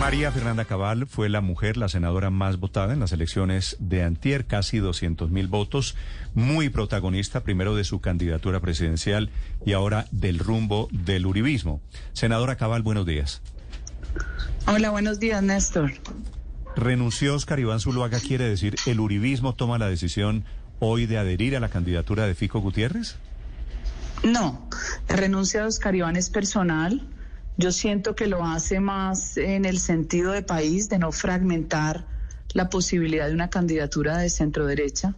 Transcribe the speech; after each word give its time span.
María 0.00 0.32
Fernanda 0.32 0.64
Cabal 0.64 1.06
fue 1.06 1.28
la 1.28 1.42
mujer, 1.42 1.76
la 1.76 1.90
senadora 1.90 2.30
más 2.30 2.58
votada 2.58 2.94
en 2.94 3.00
las 3.00 3.12
elecciones 3.12 3.76
de 3.80 4.02
Antier, 4.02 4.46
casi 4.46 4.78
200 4.78 5.30
mil 5.30 5.46
votos, 5.46 5.94
muy 6.32 6.70
protagonista 6.70 7.42
primero 7.42 7.76
de 7.76 7.84
su 7.84 8.00
candidatura 8.00 8.60
presidencial 8.60 9.28
y 9.66 9.74
ahora 9.74 10.06
del 10.10 10.38
rumbo 10.38 10.88
del 10.90 11.26
uribismo. 11.26 11.82
Senadora 12.14 12.56
Cabal, 12.56 12.80
buenos 12.80 13.04
días. 13.04 13.42
Hola, 14.66 14.88
buenos 14.88 15.20
días, 15.20 15.42
Néstor. 15.42 15.92
Renunció 16.74 17.34
Oscar 17.34 17.60
Iván 17.60 17.80
Zuluaga, 17.80 18.20
quiere 18.20 18.48
decir, 18.48 18.76
¿el 18.86 19.00
uribismo 19.00 19.54
toma 19.54 19.76
la 19.76 19.88
decisión 19.88 20.46
hoy 20.78 21.04
de 21.04 21.18
adherir 21.18 21.58
a 21.58 21.60
la 21.60 21.68
candidatura 21.68 22.26
de 22.26 22.34
Fico 22.34 22.60
Gutiérrez? 22.60 23.16
No, 24.24 24.66
renuncia 25.08 25.60
de 25.60 25.66
Oscar 25.66 25.94
Iván 25.94 26.16
es 26.16 26.30
personal 26.30 27.06
yo 27.60 27.72
siento 27.72 28.16
que 28.16 28.26
lo 28.26 28.44
hace 28.44 28.80
más 28.80 29.36
en 29.36 29.64
el 29.64 29.78
sentido 29.78 30.32
de 30.32 30.42
país, 30.42 30.88
de 30.88 30.98
no 30.98 31.12
fragmentar 31.12 32.06
la 32.54 32.70
posibilidad 32.70 33.28
de 33.28 33.34
una 33.34 33.50
candidatura 33.50 34.16
de 34.18 34.30
centro 34.30 34.66
derecha. 34.66 35.14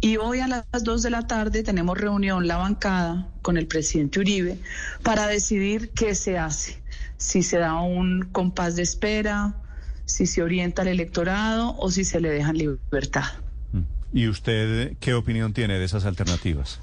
Y 0.00 0.16
hoy 0.16 0.40
a 0.40 0.48
las 0.48 0.64
dos 0.82 1.02
de 1.02 1.10
la 1.10 1.26
tarde 1.26 1.62
tenemos 1.62 1.96
reunión, 1.98 2.46
la 2.46 2.56
bancada, 2.56 3.28
con 3.42 3.56
el 3.56 3.66
presidente 3.66 4.18
Uribe 4.20 4.58
para 5.02 5.26
decidir 5.26 5.90
qué 5.90 6.14
se 6.14 6.38
hace. 6.38 6.82
Si 7.16 7.42
se 7.42 7.58
da 7.58 7.80
un 7.80 8.28
compás 8.32 8.76
de 8.76 8.82
espera, 8.82 9.54
si 10.06 10.26
se 10.26 10.42
orienta 10.42 10.82
al 10.82 10.88
electorado 10.88 11.76
o 11.78 11.90
si 11.90 12.04
se 12.04 12.20
le 12.20 12.30
deja 12.30 12.52
libertad. 12.52 13.24
¿Y 14.12 14.28
usted 14.28 14.96
qué 15.00 15.14
opinión 15.14 15.52
tiene 15.52 15.78
de 15.78 15.84
esas 15.84 16.04
alternativas? 16.04 16.80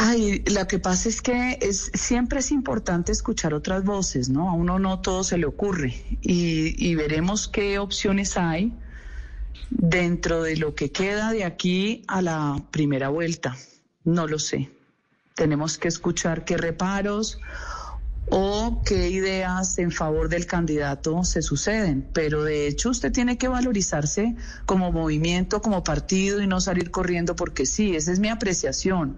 Ay, 0.00 0.44
lo 0.46 0.68
que 0.68 0.78
pasa 0.78 1.08
es 1.08 1.20
que 1.20 1.58
es, 1.60 1.90
siempre 1.92 2.38
es 2.38 2.52
importante 2.52 3.10
escuchar 3.10 3.52
otras 3.52 3.82
voces, 3.82 4.28
¿no? 4.28 4.48
A 4.48 4.52
uno 4.52 4.78
no 4.78 5.00
todo 5.00 5.24
se 5.24 5.38
le 5.38 5.46
ocurre 5.46 5.92
y, 6.22 6.72
y 6.78 6.94
veremos 6.94 7.48
qué 7.48 7.80
opciones 7.80 8.36
hay 8.36 8.72
dentro 9.70 10.44
de 10.44 10.56
lo 10.56 10.76
que 10.76 10.92
queda 10.92 11.32
de 11.32 11.42
aquí 11.42 12.04
a 12.06 12.22
la 12.22 12.62
primera 12.70 13.08
vuelta. 13.08 13.56
No 14.04 14.28
lo 14.28 14.38
sé. 14.38 14.70
Tenemos 15.34 15.78
que 15.78 15.88
escuchar 15.88 16.44
qué 16.44 16.56
reparos 16.56 17.40
o 18.30 18.82
qué 18.84 19.08
ideas 19.08 19.78
en 19.78 19.90
favor 19.90 20.28
del 20.28 20.46
candidato 20.46 21.24
se 21.24 21.42
suceden. 21.42 22.06
Pero 22.12 22.44
de 22.44 22.66
hecho 22.66 22.90
usted 22.90 23.12
tiene 23.12 23.38
que 23.38 23.48
valorizarse 23.48 24.36
como 24.66 24.92
movimiento, 24.92 25.62
como 25.62 25.84
partido 25.84 26.42
y 26.42 26.46
no 26.46 26.60
salir 26.60 26.90
corriendo 26.90 27.36
porque 27.36 27.66
sí, 27.66 27.96
esa 27.96 28.12
es 28.12 28.18
mi 28.18 28.28
apreciación. 28.28 29.16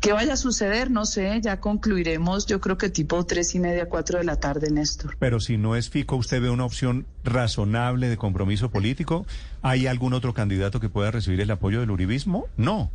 ¿Qué 0.00 0.12
vaya 0.12 0.34
a 0.34 0.36
suceder? 0.36 0.92
No 0.92 1.06
sé, 1.06 1.40
ya 1.42 1.60
concluiremos 1.60 2.46
yo 2.46 2.60
creo 2.60 2.78
que 2.78 2.88
tipo 2.88 3.24
tres 3.26 3.54
y 3.54 3.58
media, 3.58 3.86
cuatro 3.86 4.18
de 4.18 4.24
la 4.24 4.36
tarde, 4.36 4.70
Néstor. 4.70 5.16
Pero 5.18 5.40
si 5.40 5.56
no 5.56 5.76
es 5.76 5.90
Fico, 5.90 6.16
¿usted 6.16 6.40
ve 6.40 6.50
una 6.50 6.64
opción 6.64 7.06
razonable 7.24 8.08
de 8.08 8.16
compromiso 8.16 8.70
político? 8.70 9.26
¿Hay 9.62 9.86
algún 9.86 10.12
otro 10.14 10.34
candidato 10.34 10.80
que 10.80 10.88
pueda 10.88 11.10
recibir 11.10 11.40
el 11.40 11.50
apoyo 11.50 11.80
del 11.80 11.90
uribismo? 11.90 12.46
No. 12.56 12.90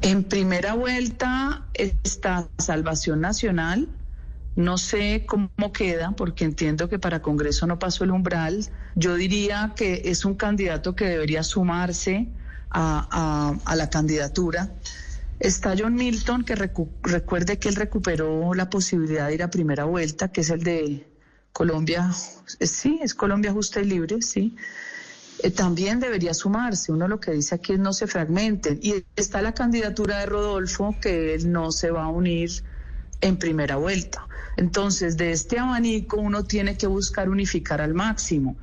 En 0.00 0.24
primera 0.24 0.74
vuelta 0.74 1.66
está 1.74 2.48
Salvación 2.58 3.20
Nacional. 3.20 3.88
No 4.54 4.78
sé 4.78 5.24
cómo 5.26 5.72
queda, 5.72 6.12
porque 6.12 6.44
entiendo 6.44 6.88
que 6.88 6.98
para 6.98 7.20
Congreso 7.20 7.66
no 7.66 7.78
pasó 7.78 8.04
el 8.04 8.10
umbral. 8.10 8.66
Yo 8.94 9.14
diría 9.14 9.72
que 9.76 10.02
es 10.06 10.24
un 10.24 10.34
candidato 10.34 10.94
que 10.94 11.04
debería 11.06 11.42
sumarse 11.42 12.28
a, 12.70 13.56
la 13.76 13.90
candidatura. 13.90 14.70
Está 15.40 15.74
John 15.78 15.94
Milton, 15.94 16.44
que 16.44 16.56
recuerde 16.56 17.58
que 17.58 17.68
él 17.68 17.76
recuperó 17.76 18.54
la 18.54 18.68
posibilidad 18.70 19.28
de 19.28 19.34
ir 19.34 19.42
a 19.42 19.50
primera 19.50 19.84
vuelta, 19.84 20.28
que 20.32 20.40
es 20.40 20.50
el 20.50 20.62
de 20.64 21.08
Colombia. 21.52 22.10
Sí, 22.60 22.98
es 23.02 23.14
Colombia 23.14 23.52
Justa 23.52 23.80
y 23.80 23.84
Libre, 23.84 24.22
sí. 24.22 24.56
Eh, 25.42 25.50
también 25.50 26.00
debería 26.00 26.34
sumarse. 26.34 26.92
Uno 26.92 27.08
lo 27.08 27.20
que 27.20 27.32
dice 27.32 27.54
aquí 27.54 27.74
es 27.74 27.78
no 27.78 27.92
se 27.92 28.06
fragmenten. 28.06 28.78
Y 28.82 29.04
está 29.16 29.42
la 29.42 29.52
candidatura 29.52 30.18
de 30.18 30.26
Rodolfo, 30.26 30.94
que 31.00 31.34
él 31.34 31.50
no 31.52 31.72
se 31.72 31.90
va 31.90 32.04
a 32.04 32.08
unir 32.08 32.50
en 33.20 33.36
primera 33.36 33.76
vuelta. 33.76 34.26
Entonces, 34.56 35.16
de 35.16 35.32
este 35.32 35.58
abanico 35.58 36.16
uno 36.16 36.44
tiene 36.44 36.76
que 36.76 36.86
buscar 36.86 37.28
unificar 37.28 37.80
al 37.80 37.94
máximo, 37.94 38.56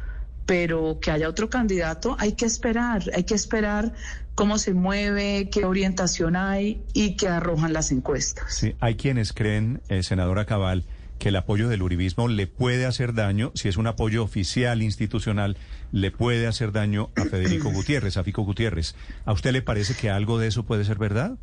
pero 0.46 1.00
que 1.02 1.12
haya 1.12 1.30
otro 1.30 1.50
candidato 1.50 2.16
hay 2.20 2.34
que 2.34 2.46
esperar, 2.46 3.04
hay 3.14 3.24
que 3.24 3.34
esperar 3.34 3.94
cómo 4.36 4.58
se 4.58 4.74
mueve, 4.74 5.50
qué 5.50 5.64
orientación 5.64 6.36
hay 6.36 6.82
y 6.94 7.16
qué 7.16 7.30
arrojan 7.30 7.72
las 7.72 7.92
encuestas. 7.92 8.54
Sí, 8.54 8.76
hay 8.82 8.96
quienes 8.96 9.32
creen, 9.32 9.82
eh, 9.88 10.04
senadora 10.04 10.46
Cabal, 10.46 10.84
que 11.26 11.30
el 11.30 11.38
apoyo 11.38 11.70
del 11.70 11.82
uribismo 11.82 12.28
le 12.28 12.46
puede 12.46 12.86
hacer 12.86 13.16
daño, 13.16 13.52
si 13.56 13.68
es 13.68 13.78
un 13.78 13.88
apoyo 13.88 14.24
oficial, 14.24 14.84
institucional, 14.84 15.58
le 15.92 16.12
puede 16.12 16.46
hacer 16.46 16.72
daño 16.72 17.10
a 17.16 17.26
Federico 17.26 17.70
Gutiérrez, 17.74 18.18
a 18.18 18.24
Fico 18.24 18.44
Gutiérrez. 18.44 18.94
¿A 19.26 19.34
usted 19.34 19.52
le 19.52 19.64
parece 19.64 19.96
que 19.96 20.12
algo 20.12 20.38
de 20.38 20.46
eso 20.46 20.66
puede 20.66 20.86
ser 20.86 21.00
verdad? 21.00 21.40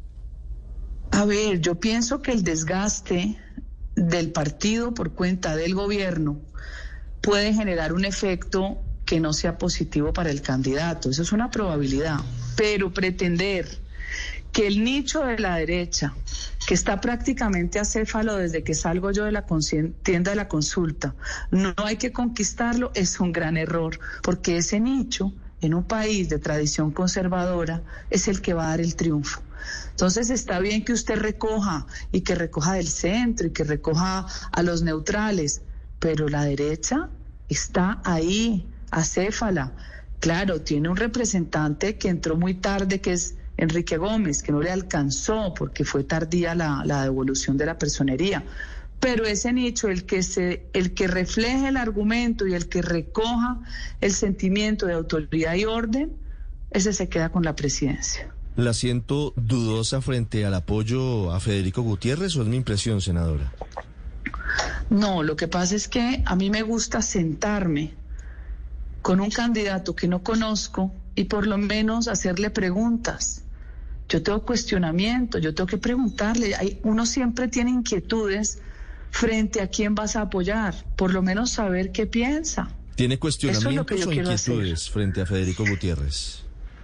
A 1.11 1.25
ver, 1.25 1.61
yo 1.61 1.81
pienso 1.81 2.23
que 2.23 2.31
el 2.31 2.45
desgaste 2.45 3.37
del 3.97 4.31
partido 4.31 4.95
por 4.95 5.15
cuenta 5.15 5.57
del 5.57 5.75
gobierno 5.75 6.41
puede 7.21 7.53
generar 7.53 7.93
un 7.93 8.05
efecto 8.05 8.79
que 9.05 9.19
no 9.19 9.33
sea 9.33 9.59
positivo 9.59 10.13
para 10.13 10.31
el 10.31 10.43
candidato. 10.43 11.11
Eso 11.11 11.23
es 11.23 11.33
una 11.33 11.51
probabilidad. 11.51 12.21
Pero 12.57 12.95
pretender 12.95 13.82
que 14.53 14.67
el 14.67 14.85
nicho 14.85 15.25
de 15.25 15.39
la 15.39 15.57
derecha, 15.57 16.15
que 16.67 16.75
está 16.75 17.01
prácticamente 17.01 17.79
acéfalo 17.79 18.37
desde 18.37 18.63
que 18.63 18.75
salgo 18.75 19.11
yo 19.11 19.25
de 19.25 19.33
la 19.33 19.47
tienda 20.03 20.31
de 20.31 20.37
la 20.37 20.49
consulta, 20.49 21.15
no 21.51 21.75
hay 21.79 21.97
que 21.97 22.13
conquistarlo, 22.13 22.93
es 22.95 23.19
un 23.19 23.33
gran 23.33 23.57
error, 23.57 23.99
porque 24.23 24.59
ese 24.59 24.79
nicho 24.79 25.33
en 25.63 25.75
un 25.75 25.85
país 25.85 26.29
de 26.29 26.39
tradición 26.39 26.91
conservadora 26.91 27.83
es 28.11 28.29
el 28.29 28.43
que 28.43 28.53
va 28.53 28.67
a 28.67 28.69
dar 28.71 28.81
el 28.81 28.95
triunfo. 28.95 29.43
Entonces 29.91 30.29
está 30.29 30.59
bien 30.59 30.85
que 30.85 30.93
usted 30.93 31.19
recoja 31.19 31.87
y 32.11 32.23
que 32.23 32.35
recoja 32.35 32.75
del 32.75 32.89
centro 32.89 33.47
y 33.47 33.53
que 33.53 33.65
recoja 33.65 34.27
a 34.51 34.63
los 34.63 34.83
neutrales, 34.83 35.63
pero 35.99 36.29
la 36.29 36.45
derecha 36.45 37.09
está 37.49 38.01
ahí, 38.05 38.69
acéfala. 38.91 39.73
Claro, 40.21 40.61
tiene 40.61 40.89
un 40.89 40.97
representante 40.97 41.97
que 41.97 42.09
entró 42.09 42.37
muy 42.37 42.55
tarde, 42.55 43.01
que 43.01 43.13
es 43.13 43.37
Enrique 43.57 43.97
Gómez, 43.97 44.43
que 44.43 44.53
no 44.53 44.61
le 44.61 44.71
alcanzó 44.71 45.55
porque 45.55 45.85
fue 45.85 46.05
tardía 46.05 46.55
la, 46.55 47.03
devolución 47.03 47.57
de 47.57 47.67
la 47.67 47.79
personería. 47.79 48.45
Pero 49.01 49.25
ese 49.25 49.53
nicho, 49.53 49.89
el 49.89 50.05
que, 50.05 50.23
se, 50.23 50.67
el 50.73 50.95
que 50.95 51.09
refleje 51.09 51.69
el 51.69 51.77
argumento 51.77 52.47
y 52.47 52.55
el 52.55 52.69
que 52.69 52.83
recoja 52.83 53.61
el 54.01 54.13
sentimiento 54.13 54.87
de 54.87 54.95
autoridad 54.95 55.55
y 55.55 55.65
orden, 55.65 56.13
ese 56.71 56.93
se 56.93 57.09
queda 57.09 57.31
con 57.31 57.43
la 57.43 57.57
presidencia. 57.57 58.33
¿La 58.57 58.75
siento 58.75 59.33
dudosa 59.37 60.01
frente 60.03 60.45
al 60.45 60.55
apoyo 60.55 61.33
a 61.33 61.41
Federico 61.41 61.83
Gutiérrez 61.83 62.37
o 62.37 62.43
es 62.43 62.49
mi 62.49 62.57
impresión, 62.57 63.01
senadora? 63.01 63.53
No, 64.91 65.23
lo 65.23 65.37
que 65.37 65.49
pasa 65.49 65.75
es 65.75 65.89
que 65.89 66.23
a 66.27 66.37
mí 66.37 66.51
me 66.51 66.63
gusta 66.63 67.01
sentarme 67.01 67.95
con 69.01 69.21
un 69.21 69.31
candidato 69.31 69.97
que 69.97 70.07
no 70.07 70.23
conozco 70.23 70.93
y 71.15 71.25
por 71.25 71.47
lo 71.47 71.59
menos 71.59 72.09
hacerle 72.09 72.51
preguntas. 72.51 73.42
Yo 74.13 74.23
tengo 74.23 74.43
cuestionamiento, 74.43 75.39
yo 75.39 75.55
tengo 75.55 75.67
que 75.67 75.79
preguntarle. 75.79 76.55
Hay, 76.55 76.79
uno 76.83 77.07
siempre 77.07 77.49
tiene 77.49 77.71
inquietudes 77.71 78.59
frente 79.11 79.63
a 79.63 79.69
quién 79.69 79.95
vas 79.95 80.17
a 80.17 80.21
apoyar, 80.21 80.75
por 80.97 81.15
lo 81.15 81.23
menos 81.23 81.53
saber 81.53 81.93
qué 81.93 82.07
piensa. 82.07 82.69
¿Tiene 82.95 83.19
cuestionamientos 83.19 84.07
o 84.07 84.13
inquietudes 84.13 84.91
frente 84.91 85.23
a 85.23 85.27
Federico 85.27 85.65
Gutiérrez? 85.67 86.43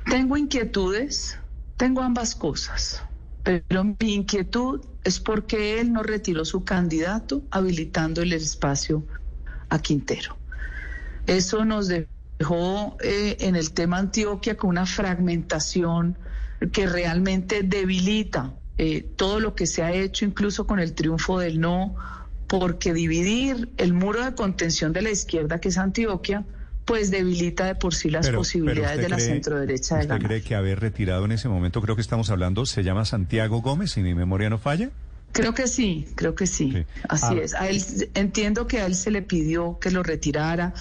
Tengo 0.09 0.39
inquietudes, 0.39 1.39
tengo 1.77 2.01
ambas 2.01 2.35
cosas, 2.35 3.03
pero 3.43 3.85
mi 3.85 4.15
inquietud 4.15 4.81
es 5.05 5.21
porque 5.21 5.81
él 5.81 5.93
no 5.93 6.03
retiró 6.03 6.47
su 6.47 6.65
candidato 6.65 7.43
habilitando 7.51 8.23
el 8.23 8.33
espacio 8.33 9.05
a 9.69 9.79
Quintero. 9.81 10.39
Eso 11.27 11.67
nos 11.67 11.89
dejó 11.89 12.97
eh, 13.03 13.37
en 13.41 13.55
el 13.55 13.73
tema 13.73 13.99
Antioquia 13.99 14.57
con 14.57 14.71
una 14.71 14.87
fragmentación 14.87 16.17
que 16.73 16.87
realmente 16.87 17.63
debilita 17.63 18.55
eh, 18.77 19.07
todo 19.17 19.41
lo 19.41 19.55
que 19.55 19.67
se 19.67 19.83
ha 19.83 19.93
hecho, 19.93 20.25
incluso 20.25 20.67
con 20.67 20.79
el 20.79 20.95
triunfo 20.95 21.39
del 21.39 21.61
no, 21.61 21.97
porque 22.47 22.93
dividir 22.93 23.69
el 23.77 23.93
muro 23.93 24.25
de 24.25 24.35
contención 24.35 24.93
de 24.93 25.03
la 25.03 25.11
izquierda, 25.11 25.61
que 25.61 25.69
es 25.69 25.79
Antioquia, 25.79 26.45
pues 26.85 27.11
debilita 27.11 27.67
de 27.67 27.75
por 27.75 27.95
sí 27.95 28.09
las 28.09 28.31
posibilidades 28.31 28.99
de 28.99 29.09
la 29.11 29.19
centro 29.19 29.61
derecha 29.61 29.97
de 29.97 30.03
¿Usted 30.03 30.27
cree 30.27 30.43
que 30.43 30.55
haber 30.55 30.81
retirado 30.81 31.27
en 31.27 31.33
ese 31.33 31.49
momento, 31.49 31.83
creo 31.83 31.97
que 31.97 32.01
estamos 32.01 32.31
hablando, 32.31 32.65
se 32.65 32.83
llama 32.83 33.05
Santiago 33.05 33.61
Gómez, 33.61 33.91
si 33.91 34.01
mi 34.01 34.15
memoria 34.15 34.49
no 34.49 34.59
falla? 34.59 34.91
Creo 35.33 35.55
que 35.55 35.69
sí, 35.69 36.07
creo 36.15 36.35
que 36.35 36.47
sí. 36.47 36.85
Así 37.09 37.35
ah. 37.39 37.43
es. 37.43 37.55
A 37.55 37.69
él, 37.69 37.83
entiendo 38.15 38.67
que 38.67 38.81
a 38.81 38.87
él 38.87 38.95
se 38.95 39.11
le 39.11 39.23
pidió 39.23 39.79
que 39.79 39.91
lo 39.91 40.03
retirara, 40.03 40.75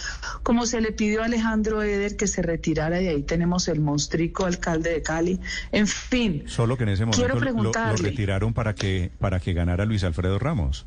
como 0.44 0.66
se 0.66 0.82
le 0.82 0.92
pidió 0.92 1.22
a 1.22 1.26
Alejandro 1.26 1.84
Eder 1.84 2.16
que 2.16 2.28
se 2.28 2.42
retirara 2.42 3.02
y 3.02 3.08
ahí 3.08 3.24
tenemos 3.24 3.68
el 3.68 3.82
monstrico 3.82 4.46
alcalde 4.46 4.92
de 4.92 5.02
Cali. 5.02 5.40
En 5.72 5.88
fin. 5.88 6.44
Solo 6.48 6.78
que 6.78 6.84
en 6.84 6.90
ese 6.90 7.06
momento 7.06 7.28
lo, 7.28 7.96
retiraron 7.98 8.54
para 8.54 8.74
que 8.74 9.12
para 9.20 9.40
que 9.40 9.54
ganara 9.54 9.86
Luis 9.86 10.04
Alfredo 10.04 10.40
Ramos. 10.40 10.86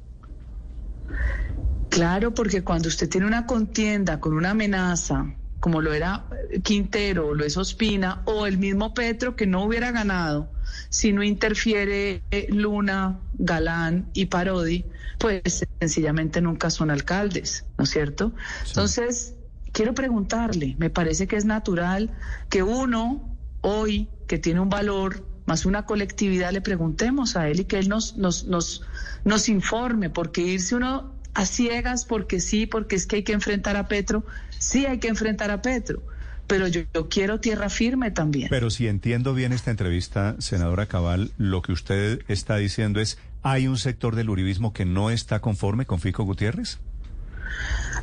Claro, 1.91 2.35
porque 2.35 2.63
cuando 2.63 2.89
usted 2.89 3.09
tiene 3.09 3.27
una 3.27 3.47
contienda 3.47 4.21
con 4.21 4.33
una 4.33 4.51
amenaza, 4.51 5.35
como 5.59 5.81
lo 5.81 5.93
era 5.93 6.25
Quintero, 6.63 7.29
o 7.29 7.35
lo 7.35 7.45
es 7.45 7.57
Ospina, 7.57 8.23
o 8.25 8.47
el 8.47 8.59
mismo 8.59 8.95
Petro 8.95 9.37
que 9.37 9.47
no 9.47 9.65
hubiera 9.65 9.91
ganado 9.91 10.49
si 10.89 11.13
no 11.13 11.23
interfiere 11.23 12.23
eh, 12.31 12.47
Luna, 12.51 13.19
Galán 13.35 14.11
y 14.13 14.27
Parodi, 14.27 14.85
pues 15.19 15.67
sencillamente 15.81 16.41
nunca 16.41 16.71
son 16.71 16.91
alcaldes, 16.91 17.65
¿no 17.79 17.85
es 17.85 17.91
cierto? 17.91 18.33
Entonces, 18.67 19.35
quiero 19.73 19.95
preguntarle, 19.95 20.77
me 20.79 20.91
parece 20.91 21.27
que 21.27 21.37
es 21.37 21.45
natural 21.45 22.11
que 22.49 22.63
uno 22.63 23.37
hoy, 23.61 24.09
que 24.27 24.39
tiene 24.39 24.61
un 24.61 24.71
valor 24.71 25.25
más 25.47 25.67
una 25.67 25.85
colectividad, 25.85 26.53
le 26.53 26.61
preguntemos 26.61 27.35
a 27.37 27.49
él 27.49 27.61
y 27.61 27.65
que 27.65 27.79
él 27.79 27.89
nos, 27.89 28.17
nos, 28.17 28.45
nos, 28.45 28.83
nos 29.25 29.49
informe, 29.49 30.09
porque 30.09 30.43
irse 30.43 30.77
uno 30.77 31.13
a 31.35 31.45
ciegas 31.45 32.05
porque 32.05 32.41
sí, 32.41 32.67
porque 32.67 32.95
es 32.95 33.07
que 33.07 33.17
hay 33.17 33.23
que 33.25 33.33
enfrentar 33.33 33.77
a 33.77 33.89
Petro, 33.89 34.25
sí 34.59 34.87
hay 34.87 34.99
que 34.99 35.09
enfrentar 35.09 35.51
a 35.51 35.61
Petro, 35.61 36.03
pero 36.51 36.67
yo, 36.67 36.83
quiero 37.09 37.39
tierra 37.39 37.71
firme 37.71 38.11
también. 38.11 38.49
Pero 38.51 38.71
si 38.71 38.89
entiendo 38.89 39.35
bien 39.35 39.53
esta 39.53 39.71
entrevista, 39.71 40.35
senadora 40.41 40.87
Cabal, 40.87 41.31
lo 41.39 41.63
que 41.63 41.73
usted 41.73 42.23
está 42.27 42.57
diciendo 42.57 43.01
es, 43.01 43.19
¿hay 43.43 43.69
un 43.69 43.79
sector 43.79 44.17
del 44.17 44.29
uribismo 44.29 44.73
que 44.73 44.85
no 44.85 45.11
está 45.11 45.41
conforme 45.41 45.87
con 45.87 46.01
Fico 46.01 46.25
Gutiérrez? 46.25 46.79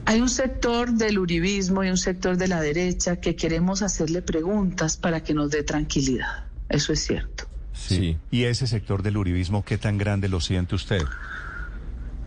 Hay 0.05 0.21
un 0.21 0.29
sector 0.29 0.91
del 0.93 1.19
uribismo 1.19 1.83
y 1.83 1.89
un 1.89 1.97
sector 1.97 2.37
de 2.37 2.47
la 2.47 2.61
derecha 2.61 3.17
que 3.17 3.35
queremos 3.35 3.81
hacerle 3.81 4.21
preguntas 4.21 4.95
para 4.95 5.21
que 5.21 5.33
nos 5.33 5.51
dé 5.51 5.63
tranquilidad. 5.63 6.45
Eso 6.69 6.93
es 6.93 7.05
cierto. 7.05 7.45
Sí. 7.73 8.17
¿Y 8.31 8.43
ese 8.45 8.65
sector 8.65 9.03
del 9.03 9.17
uribismo 9.17 9.63
qué 9.63 9.77
tan 9.77 9.97
grande 9.97 10.29
lo 10.29 10.39
siente 10.39 10.75
usted? 10.75 11.01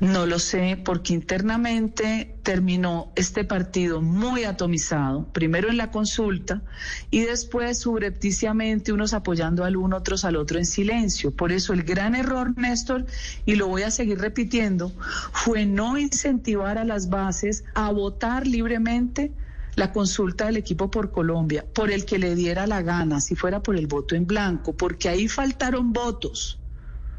No 0.01 0.25
lo 0.25 0.39
sé, 0.39 0.81
porque 0.83 1.13
internamente 1.13 2.35
terminó 2.43 3.13
este 3.17 3.45
partido 3.45 4.01
muy 4.01 4.45
atomizado, 4.45 5.27
primero 5.27 5.69
en 5.69 5.77
la 5.77 5.91
consulta 5.91 6.63
y 7.11 7.21
después 7.21 7.81
subrepticiamente 7.81 8.95
unos 8.95 9.13
apoyando 9.13 9.63
al 9.63 9.77
uno, 9.77 9.99
otros 9.99 10.25
al 10.25 10.37
otro 10.37 10.59
en 10.59 10.65
silencio. 10.65 11.33
Por 11.33 11.53
eso 11.53 11.75
el 11.75 11.83
gran 11.83 12.15
error, 12.15 12.57
Néstor, 12.57 13.05
y 13.45 13.57
lo 13.57 13.69
voy 13.69 13.83
a 13.83 13.91
seguir 13.91 14.19
repitiendo, 14.19 14.91
fue 15.33 15.67
no 15.67 15.99
incentivar 15.99 16.79
a 16.79 16.85
las 16.85 17.11
bases 17.11 17.65
a 17.75 17.93
votar 17.93 18.47
libremente 18.47 19.33
la 19.75 19.93
consulta 19.93 20.47
del 20.47 20.57
equipo 20.57 20.91
por 20.91 21.11
Colombia, 21.11 21.67
por 21.75 21.91
el 21.91 22.07
que 22.07 22.19
le 22.19 22.35
diera 22.35 22.67
la 22.67 22.81
gana, 22.81 23.21
si 23.21 23.37
fuera 23.37 23.63
por 23.63 23.77
el 23.77 23.87
voto 23.87 24.15
en 24.15 24.27
blanco, 24.27 24.75
porque 24.75 25.11
ahí 25.11 25.29
faltaron 25.29 25.93
votos 25.93 26.59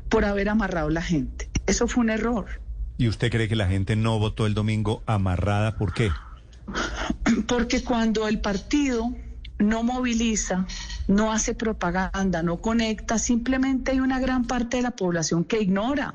por 0.10 0.26
haber 0.26 0.50
amarrado 0.50 0.90
la 0.90 1.04
gente. 1.04 1.48
Eso 1.68 1.88
fue 1.88 2.04
un 2.04 2.10
error. 2.10 2.60
¿Y 3.02 3.08
usted 3.08 3.32
cree 3.32 3.48
que 3.48 3.56
la 3.56 3.66
gente 3.66 3.96
no 3.96 4.20
votó 4.20 4.46
el 4.46 4.54
domingo 4.54 5.02
amarrada? 5.08 5.76
¿Por 5.76 5.92
qué? 5.92 6.12
Porque 7.48 7.84
cuando 7.84 8.28
el 8.28 8.42
partido 8.42 9.16
no 9.58 9.82
moviliza, 9.82 10.68
no 11.08 11.32
hace 11.32 11.56
propaganda, 11.56 12.44
no 12.44 12.62
conecta, 12.62 13.18
simplemente 13.18 13.90
hay 13.90 14.02
una 14.02 14.20
gran 14.20 14.46
parte 14.46 14.78
de 14.78 14.84
la 14.84 14.92
población 14.92 15.46
que 15.46 15.60
ignora. 15.60 16.14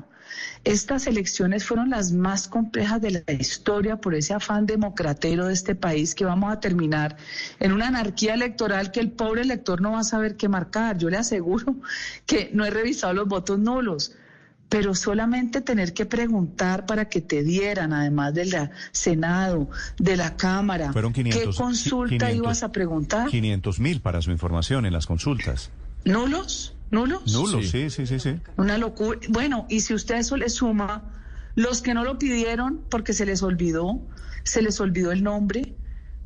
Estas 0.63 1.07
elecciones 1.07 1.65
fueron 1.65 1.89
las 1.89 2.13
más 2.13 2.47
complejas 2.47 3.01
de 3.01 3.11
la 3.27 3.33
historia 3.33 3.97
por 3.97 4.15
ese 4.15 4.33
afán 4.33 4.65
democratero 4.65 5.47
de 5.47 5.55
este 5.55 5.75
país 5.75 6.15
que 6.15 6.23
vamos 6.23 6.53
a 6.53 6.61
terminar 6.61 7.17
en 7.59 7.73
una 7.73 7.89
anarquía 7.89 8.33
electoral 8.33 8.91
que 8.91 9.01
el 9.01 9.11
pobre 9.11 9.41
elector 9.41 9.81
no 9.81 9.91
va 9.91 9.99
a 9.99 10.03
saber 10.05 10.37
qué 10.37 10.47
marcar. 10.47 10.97
Yo 10.97 11.09
le 11.09 11.17
aseguro 11.17 11.75
que 12.25 12.49
no 12.53 12.63
he 12.63 12.69
revisado 12.69 13.13
los 13.13 13.27
votos 13.27 13.59
nulos 13.59 14.13
pero 14.69 14.95
solamente 14.95 15.61
tener 15.61 15.93
que 15.93 16.05
preguntar 16.05 16.85
para 16.85 17.05
que 17.09 17.21
te 17.21 17.43
dieran, 17.43 17.93
además 17.93 18.33
del 18.33 18.69
Senado, 18.91 19.69
de 19.97 20.17
la 20.17 20.35
Cámara, 20.35 20.91
¿qué 21.13 21.49
consulta 21.55 22.31
ibas 22.31 22.63
a 22.63 22.71
preguntar? 22.71 23.29
500 23.29 23.79
mil 23.79 24.01
para 24.01 24.21
su 24.21 24.31
información 24.31 24.85
en 24.85 24.93
las 24.93 25.05
consultas. 25.05 25.71
¿Nulos? 26.03 26.73
¿Nulos? 26.91 27.33
Nulos, 27.33 27.69
sí, 27.69 27.89
sí, 27.89 28.07
sí, 28.07 28.19
sí. 28.19 28.39
Una 28.55 28.77
locura. 28.77 29.19
Bueno, 29.29 29.65
y 29.69 29.81
si 29.81 29.93
usted 29.93 30.15
eso 30.15 30.37
le 30.37 30.49
suma, 30.49 31.03
los 31.55 31.81
que 31.81 31.93
no 31.93 32.03
lo 32.03 32.17
pidieron 32.17 32.81
porque 32.89 33.13
se 33.13 33.25
les 33.25 33.43
olvidó, 33.43 33.99
se 34.43 34.61
les 34.61 34.79
olvidó 34.79 35.11
el 35.11 35.23
nombre, 35.23 35.75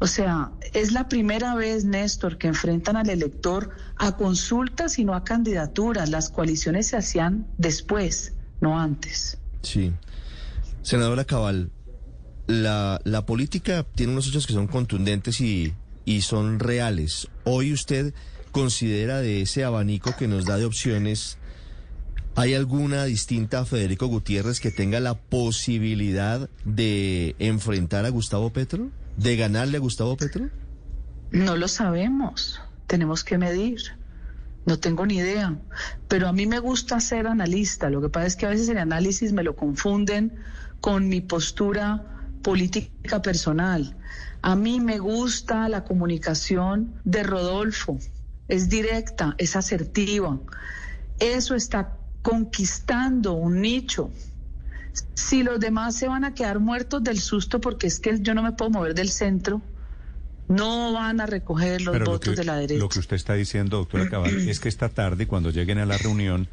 o 0.02 0.08
sea, 0.08 0.50
es 0.74 0.94
la 0.94 1.08
primera 1.08 1.54
vez, 1.54 1.86
Néstor, 1.86 2.40
que 2.40 2.48
enfrentan 2.48 2.98
al 2.98 3.08
elector 3.12 3.70
a 3.98 4.18
consultas 4.18 4.98
y 4.98 5.06
no 5.06 5.14
a 5.14 5.24
candidaturas. 5.24 6.10
Las 6.10 6.32
coaliciones 6.32 6.88
se 6.88 6.98
hacían 6.98 7.46
después, 7.60 8.34
no 8.62 8.80
antes. 8.80 9.38
Sí. 9.62 9.94
Senadora 10.82 11.24
Cabal, 11.26 11.70
la, 12.48 13.00
la 13.04 13.28
política 13.28 13.86
tiene 13.94 14.14
unos 14.14 14.28
hechos 14.28 14.48
que 14.48 14.54
son 14.54 14.66
contundentes 14.66 15.40
y, 15.40 15.76
y 16.04 16.22
son 16.22 16.58
reales. 16.58 17.28
Hoy 17.44 17.72
usted 17.72 18.16
considera 18.52 19.22
de 19.22 19.42
ese 19.42 19.64
abanico 19.64 20.16
que 20.18 20.28
nos 20.28 20.46
da 20.46 20.58
de 20.58 20.66
opciones, 20.66 21.38
¿hay 22.34 22.56
alguna 22.56 23.06
distinta 23.06 23.60
a 23.60 23.66
Federico 23.66 24.08
Gutiérrez 24.08 24.62
que 24.62 24.72
tenga 24.72 25.00
la 25.00 25.14
posibilidad 25.14 26.50
de 26.66 27.36
enfrentar 27.38 28.08
a 28.08 28.10
Gustavo 28.10 28.52
Petro? 28.52 28.90
De 29.18 29.36
ganarle 29.36 29.78
a 29.78 29.80
Gustavo 29.80 30.18
Petro? 30.18 30.50
No 31.32 31.56
lo 31.56 31.68
sabemos. 31.68 32.62
Tenemos 32.88 33.24
que 33.24 33.38
medir. 33.38 33.82
No 34.66 34.80
tengo 34.80 35.06
ni 35.06 35.18
idea. 35.18 35.58
Pero 36.08 36.28
a 36.28 36.34
mí 36.34 36.46
me 36.46 36.60
gusta 36.60 37.00
ser 37.00 37.28
analista. 37.28 37.90
Lo 37.90 38.02
que 38.02 38.10
pasa 38.10 38.28
es 38.28 38.36
que 38.36 38.46
a 38.46 38.50
veces 38.50 38.70
el 38.70 38.78
análisis 38.78 39.34
me 39.34 39.44
lo 39.44 39.56
confunden 39.56 40.34
con 40.82 41.08
mi 41.08 41.22
postura 41.22 42.04
política 42.42 43.22
personal. 43.22 43.96
A 44.42 44.56
mí 44.56 44.80
me 44.80 45.00
gusta 45.00 45.70
la 45.70 45.84
comunicación 45.84 46.96
de 47.04 47.24
Rodolfo. 47.24 48.00
Es 48.48 48.70
directa, 48.70 49.36
es 49.38 49.56
asertiva. 49.56 50.40
Eso 51.20 51.56
está 51.56 51.98
conquistando 52.22 53.34
un 53.34 53.62
nicho 53.62 54.12
si 55.14 55.44
los 55.44 55.60
demás 55.60 55.96
se 55.96 56.08
van 56.08 56.24
a 56.24 56.34
quedar 56.34 56.60
muertos 56.60 57.04
del 57.04 57.20
susto 57.20 57.62
porque 57.62 57.88
es 57.88 58.00
que 58.00 58.20
yo 58.22 58.34
no 58.34 58.44
me 58.44 58.52
puedo 58.52 58.72
mover 58.72 58.94
del 58.94 59.10
centro, 59.10 59.62
no 60.48 60.94
van 60.94 61.22
a 61.22 61.26
recoger 61.26 61.82
los 61.82 61.98
votos 62.04 62.36
de 62.36 62.44
la 62.44 62.58
derecha. 62.58 62.80
Lo 62.80 62.90
que 62.90 63.00
usted 63.00 63.16
está 63.16 63.34
diciendo, 63.34 63.78
doctora 63.78 64.10
Cabal, 64.10 64.50
es 64.50 64.60
que 64.60 64.70
esta 64.70 64.90
tarde, 64.90 65.28
cuando 65.28 65.50
lleguen 65.50 65.78
a 65.78 65.86
la 65.86 65.98
reunión, 65.98 66.48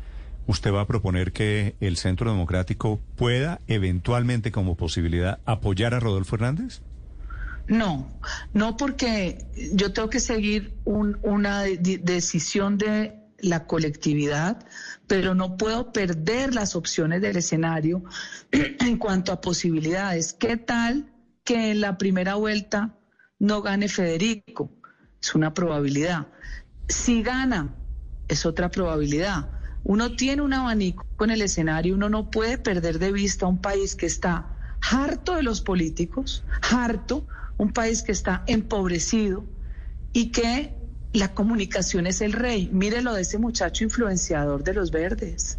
usted 0.47 0.73
va 0.73 0.83
a 0.83 0.87
proponer 0.87 1.33
que 1.33 1.75
el 1.81 1.97
Centro 1.97 2.31
Democrático 2.31 3.01
pueda 3.17 3.61
eventualmente, 3.67 4.53
como 4.53 4.77
posibilidad, 4.77 5.41
apoyar 5.45 5.95
a 5.95 6.01
Rodolfo 6.01 6.37
Hernández. 6.37 6.81
No, 7.67 8.09
no 8.55 8.77
porque 8.79 9.47
yo 9.75 9.93
tengo 9.93 10.09
que 10.09 10.21
seguir 10.21 10.73
una 10.85 11.65
decisión 11.65 12.79
de 12.79 13.18
la 13.41 13.67
colectividad, 13.67 14.67
pero 15.07 15.35
no 15.35 15.57
puedo 15.57 15.93
perder 15.93 16.55
las 16.55 16.75
opciones 16.75 17.21
del 17.23 17.37
escenario 17.37 18.03
en 18.53 18.99
cuanto 18.99 19.33
a 19.33 19.41
posibilidades. 19.41 20.33
¿Qué 20.33 20.57
tal 20.57 21.13
que 21.45 21.71
en 21.71 21.81
la 21.81 21.99
primera 21.99 22.35
vuelta 22.35 22.97
no 23.39 23.63
gane 23.63 23.89
Federico? 23.89 24.71
Es 25.21 25.35
una 25.35 25.55
probabilidad. 25.55 26.29
Si 26.89 27.23
gana, 27.23 27.75
es 28.29 28.47
otra 28.47 28.71
probabilidad. 28.71 29.51
Uno 29.85 30.17
tiene 30.17 30.43
un 30.43 30.53
abanico 30.53 31.07
en 31.21 31.31
el 31.31 31.43
escenario, 31.43 31.95
uno 31.95 32.09
no 32.09 32.31
puede 32.31 32.59
perder 32.59 32.99
de 32.99 33.13
vista 33.13 33.47
un 33.47 33.61
país 33.61 33.95
que 33.95 34.07
está 34.07 34.55
harto 34.91 35.35
de 35.35 35.43
los 35.43 35.61
políticos, 35.61 36.45
harto, 36.71 37.27
un 37.57 37.73
país 37.73 38.03
que 38.03 38.13
está 38.13 38.45
empobrecido 38.47 39.45
y 40.13 40.31
que 40.31 40.78
la 41.13 41.33
comunicación 41.35 42.07
es 42.07 42.21
el 42.21 42.33
rey. 42.33 42.69
Mírelo 42.73 43.15
de 43.15 43.23
ese 43.23 43.39
muchacho 43.39 43.85
influenciador 43.85 44.63
de 44.63 44.75
los 44.75 44.91
verdes. 44.91 45.59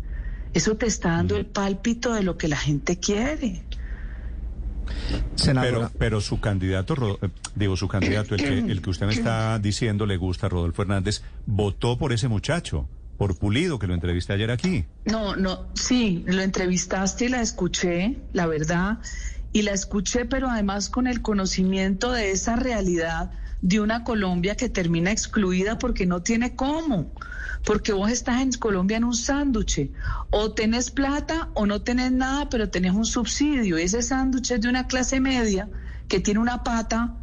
Eso 0.54 0.76
te 0.76 0.88
está 0.88 1.10
dando 1.10 1.36
el 1.38 1.46
pálpito 1.46 2.14
de 2.14 2.24
lo 2.24 2.38
que 2.38 2.48
la 2.48 2.58
gente 2.58 3.00
quiere. 3.00 3.64
Pero, 5.46 5.92
pero 5.98 6.22
su 6.22 6.40
candidato, 6.40 7.20
eh, 7.22 7.30
digo, 7.56 7.78
su 7.78 7.88
candidato, 7.88 8.36
el 8.36 8.42
que, 8.42 8.58
el 8.72 8.82
que 8.82 8.90
usted 8.90 9.06
me 9.06 9.14
está 9.14 9.60
diciendo 9.60 10.06
le 10.06 10.18
gusta, 10.18 10.50
Rodolfo 10.50 10.82
Hernández, 10.82 11.22
votó 11.46 11.98
por 11.98 12.14
ese 12.14 12.28
muchacho, 12.28 12.88
por 13.18 13.38
Pulido, 13.38 13.80
que 13.80 13.88
lo 13.88 13.94
entrevisté 13.94 14.34
ayer 14.34 14.52
aquí. 14.52 14.86
No, 15.06 15.36
no, 15.36 15.68
sí, 15.74 16.24
lo 16.28 16.42
entrevistaste 16.42 17.26
y 17.26 17.30
la 17.30 17.42
escuché, 17.42 18.18
la 18.34 18.48
verdad, 18.48 19.00
y 19.54 19.64
la 19.64 19.72
escuché, 19.72 20.26
pero 20.26 20.50
además 20.50 20.90
con 20.90 21.08
el 21.08 21.22
conocimiento 21.22 22.12
de 22.12 22.32
esa 22.32 22.56
realidad 22.56 23.32
de 23.62 23.80
una 23.80 24.04
Colombia 24.04 24.56
que 24.56 24.70
termina 24.70 25.12
excluida 25.12 25.78
porque 25.78 26.06
no 26.06 26.22
tiene 26.22 26.56
cómo. 26.56 27.12
Porque 27.66 27.92
vos 27.92 28.10
estás 28.10 28.42
en 28.42 28.52
Colombia 28.54 28.98
en 28.98 29.04
un 29.04 29.16
sándwich. 29.16 29.92
O 30.30 30.54
tenés 30.54 30.92
plata 30.92 31.50
o 31.54 31.66
no 31.66 31.82
tenés 31.82 32.12
nada, 32.12 32.50
pero 32.50 32.70
tenés 32.70 32.94
un 32.94 33.06
subsidio. 33.06 33.78
Y 33.78 33.84
ese 33.84 34.02
sándwich 34.02 34.52
es 34.52 34.62
de 34.62 34.70
una 34.70 34.88
clase 34.88 35.20
media 35.20 35.70
que 36.08 36.20
tiene 36.20 36.40
una 36.40 36.64
pata 36.64 37.16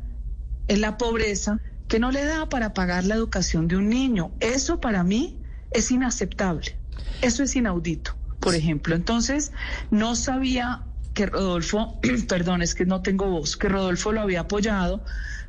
en 0.69 0.81
la 0.81 0.99
pobreza 0.99 1.61
que 1.89 1.99
no 1.99 2.11
le 2.11 2.25
da 2.25 2.49
para 2.49 2.75
pagar 2.75 3.05
la 3.05 3.15
educación 3.15 3.69
de 3.69 3.77
un 3.77 3.89
niño. 3.89 4.33
Eso 4.41 4.81
para 4.81 5.05
mí 5.05 5.39
es 5.71 5.91
inaceptable. 5.91 6.77
Eso 7.23 7.43
es 7.43 7.57
inaudito, 7.57 8.17
por 8.41 8.55
ejemplo. 8.55 8.95
Entonces, 8.95 9.53
no 9.91 10.17
sabía 10.17 10.83
que 11.17 11.27
Rodolfo, 11.27 11.99
perdón, 12.29 12.63
es 12.63 12.75
que 12.75 12.85
no 12.85 13.01
tengo 13.03 13.27
voz, 13.29 13.57
que 13.57 13.69
Rodolfo 13.69 14.13
lo 14.13 14.21
había 14.21 14.41
apoyado, 14.41 15.03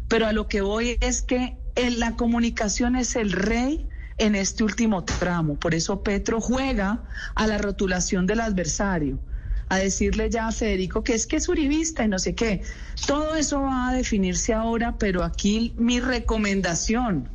pero 0.07 0.25
a 0.25 0.31
lo 0.31 0.47
que 0.47 0.61
voy 0.61 0.97
es 1.01 1.21
que 1.21 1.57
en 1.75 1.99
la 1.99 2.15
comunicación 2.15 2.95
es 2.95 3.15
el 3.17 3.33
rey 3.33 3.87
en 4.17 4.33
este 4.33 4.63
último 4.63 5.03
tramo. 5.03 5.55
Por 5.59 5.75
eso 5.75 6.01
Petro 6.01 6.39
juega 6.39 7.03
a 7.35 7.45
la 7.45 7.57
rotulación 7.57 8.25
del 8.25 8.39
adversario, 8.39 9.19
a 9.67 9.77
decirle 9.77 10.29
ya 10.29 10.47
a 10.47 10.53
Federico 10.53 11.03
que 11.03 11.13
es 11.13 11.27
que 11.27 11.35
es 11.35 11.49
uribista 11.49 12.05
y 12.05 12.07
no 12.07 12.17
sé 12.17 12.33
qué. 12.33 12.63
Todo 13.05 13.35
eso 13.35 13.61
va 13.61 13.89
a 13.89 13.93
definirse 13.93 14.53
ahora, 14.53 14.95
pero 14.97 15.21
aquí 15.21 15.73
mi 15.77 15.99
recomendación 15.99 17.29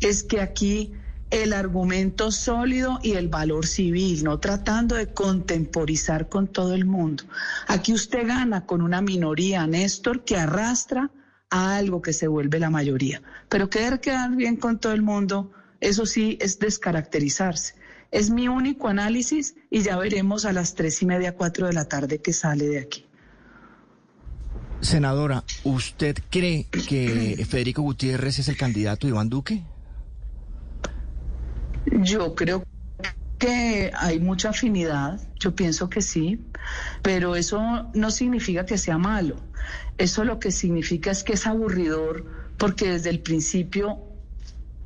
es 0.00 0.22
que 0.22 0.42
aquí 0.42 0.92
el 1.30 1.52
argumento 1.52 2.30
sólido 2.30 2.98
y 3.02 3.12
el 3.12 3.28
valor 3.28 3.66
civil, 3.66 4.24
no 4.24 4.38
tratando 4.38 4.94
de 4.94 5.12
contemporizar 5.12 6.28
con 6.28 6.48
todo 6.48 6.74
el 6.74 6.86
mundo. 6.86 7.24
Aquí 7.66 7.92
usted 7.92 8.26
gana 8.26 8.64
con 8.64 8.80
una 8.80 9.02
minoría, 9.02 9.66
Néstor, 9.66 10.24
que 10.24 10.36
arrastra 10.36 11.10
a 11.50 11.76
algo 11.76 12.02
que 12.02 12.12
se 12.12 12.28
vuelve 12.28 12.58
la 12.58 12.70
mayoría. 12.70 13.22
Pero 13.48 13.68
querer 13.70 14.00
quedar 14.00 14.34
bien 14.36 14.56
con 14.56 14.78
todo 14.78 14.92
el 14.92 15.02
mundo, 15.02 15.50
eso 15.80 16.06
sí 16.06 16.38
es 16.40 16.58
descaracterizarse. 16.58 17.74
Es 18.10 18.30
mi 18.30 18.48
único 18.48 18.88
análisis 18.88 19.54
y 19.70 19.82
ya 19.82 19.98
veremos 19.98 20.46
a 20.46 20.52
las 20.52 20.74
tres 20.74 21.02
y 21.02 21.06
media, 21.06 21.34
cuatro 21.34 21.66
de 21.66 21.74
la 21.74 21.84
tarde 21.86 22.18
que 22.20 22.32
sale 22.32 22.66
de 22.66 22.80
aquí. 22.80 23.04
Senadora, 24.80 25.44
¿usted 25.64 26.16
cree 26.30 26.64
que 26.64 27.44
Federico 27.48 27.82
Gutiérrez 27.82 28.38
es 28.38 28.48
el 28.48 28.56
candidato 28.56 29.06
de 29.06 29.10
Iván 29.10 29.28
Duque? 29.28 29.62
Yo 31.92 32.34
creo 32.34 32.64
que 33.38 33.92
hay 33.94 34.18
mucha 34.18 34.50
afinidad, 34.50 35.20
yo 35.38 35.54
pienso 35.54 35.88
que 35.88 36.02
sí, 36.02 36.44
pero 37.02 37.36
eso 37.36 37.88
no 37.94 38.10
significa 38.10 38.66
que 38.66 38.78
sea 38.78 38.98
malo. 38.98 39.36
Eso 39.96 40.24
lo 40.24 40.38
que 40.38 40.50
significa 40.50 41.10
es 41.10 41.22
que 41.22 41.34
es 41.34 41.46
aburridor 41.46 42.24
porque 42.56 42.90
desde 42.90 43.10
el 43.10 43.20
principio 43.20 43.98